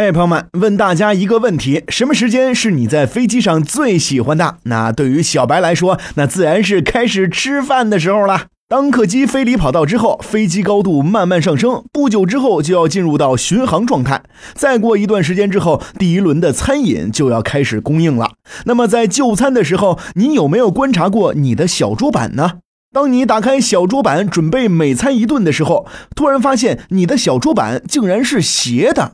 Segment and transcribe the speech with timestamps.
[0.00, 4.56] 哎，朋友们，问大家一个问题：什么时间是你在飞机上最喜欢的？
[4.62, 8.46] 那对于小白来说，那自然是开始吃饭的时候了。
[8.66, 14.22] 当客机飞离跑道之后，飞机高度慢慢上升，不久之后就要进入到巡航状态。
[14.54, 18.30] 再过一段时间之后，第一轮的餐饮就要开始供应了。
[18.64, 22.52] 那么在就餐的时候，你有没有观察过你的小桌板呢？
[22.92, 25.86] 当你打开小桌板准备每餐一顿的时候，
[26.16, 29.12] 突然发现你的小桌板竟然是斜的。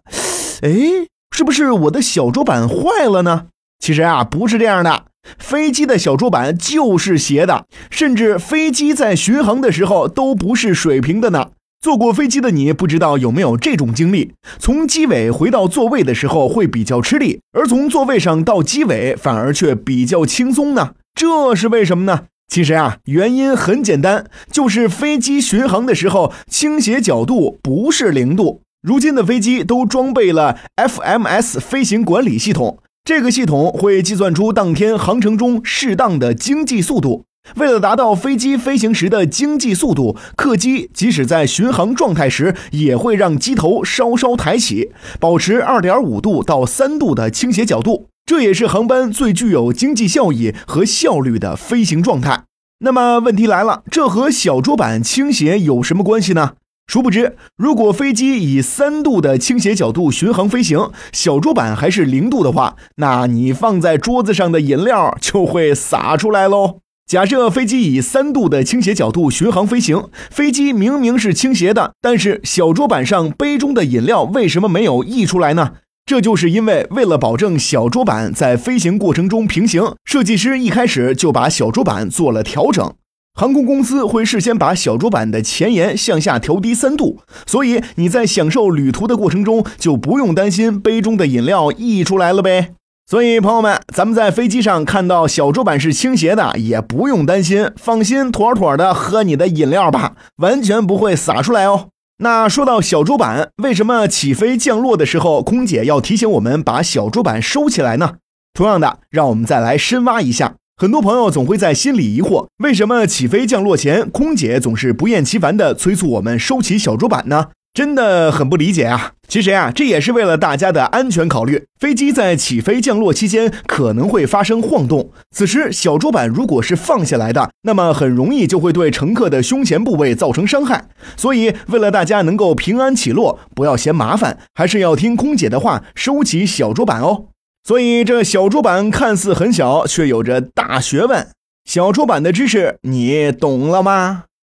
[0.62, 3.46] 哎，是不是我的小桌板坏了呢？
[3.78, 5.04] 其实啊，不是这样的。
[5.38, 11.50] 飞机的小桌板就是斜的，甚至飞机在巡航的时候都不是水平的呢。
[11.80, 20.94] 坐过飞机的你，不知道有没有这种经历：从机尾回到座位的时候会比较吃力，而从座位上到机尾反而却比较轻松呢？
[21.14, 22.24] 这是为什么呢？
[22.48, 28.62] 其实啊，原因很简单，就是飞机巡航的时候倾斜角度不是零度。
[28.82, 37.24] 如今的飞机都装备了 FMS 飞行管理系统，这个系统会计算出当天航程中适当的经济速度。
[37.56, 48.06] 为了达到飞机飞行时的经济速度，客机即使在巡航状态时，也会让机头稍稍抬起，保持2.5度到3度的倾斜角度。
[48.24, 52.44] 这也是航班最具有经济效益和效率的飞行状态。
[52.80, 56.52] 那么问题来了，这和小桌板倾斜有什么关系呢？
[56.86, 66.78] 殊不知，如果飞机以三度的倾斜角度巡航飞行，小桌板还是零度的话，那你放在桌子上的饮料就会洒出来喽。
[67.06, 75.72] 假设飞机以三度的倾斜角度巡航飞行，飞机明明是倾斜的，但是小桌板上杯中的饮料为什么没有溢出来呢？
[76.06, 82.94] 这就是因为为了保证小桌板在飞行过程中平行，设计师一开始就把小桌板做了调整。
[83.38, 92.72] 航空公司会事先把小桌板的前沿向下调低三度，所以你在享受旅途的过程中就不用担心杯中的饮料溢出来了呗。
[93.06, 101.88] 所以朋友们，咱们在飞机上看到小桌板是倾斜的，也不用担心，放心妥妥的喝你的饮料吧，完全不会洒出来哦。
[102.20, 108.14] 那说到小桌板，为什么起飞降落的时候空姐要提醒我们把小桌板收起来呢？
[108.54, 110.54] 同样的，让我们再来深挖一下。
[110.78, 117.46] 很多朋友总会在心里疑惑，为什么起飞降落前，空姐总是不厌其烦地催促我们收起小桌板呢？
[117.72, 119.12] 真的很不理解啊！
[119.26, 121.64] 其实呀，这也是为了大家的安全考虑。
[121.80, 130.88] 飞机在起飞降落期间可能会发生晃动，此时小桌板如果是放下来的，那么很容易就会对乘客的胸前部位造成伤害。
[131.16, 137.28] 所以，为了大家能够平安起落，不要嫌麻烦，还是要听空姐的话，收起小桌板哦。
[137.66, 141.26] 所以，这小桌板看似很小，却有着大学问。
[141.64, 144.26] 小桌板的知识，你懂了吗？